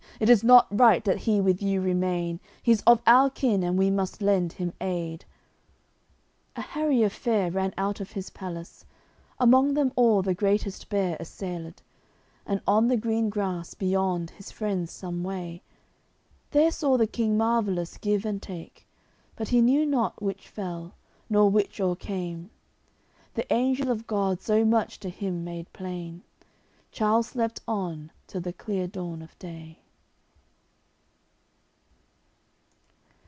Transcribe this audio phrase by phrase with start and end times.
[0.19, 3.89] It is not right that he with you remain, He's of our kin, and we
[3.89, 5.25] must lend him aid."
[6.55, 8.85] A harrier fair ran out of his palace,
[9.39, 11.81] Among them all the greatest bear assailed
[12.67, 15.63] On the green grass, beyond his friends some way.
[16.51, 18.85] There saw the King marvellous give and take;
[19.35, 20.93] But he knew not which fell,
[21.31, 22.51] nor which o'ercame.
[23.33, 26.21] The angel of God so much to him made plain.
[26.91, 29.79] Charles slept on till the clear dawn of day.